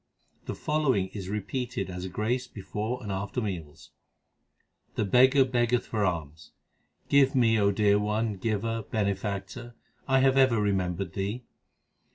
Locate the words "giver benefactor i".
8.37-10.21